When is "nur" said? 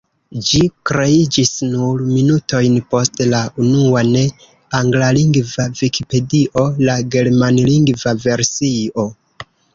1.73-1.99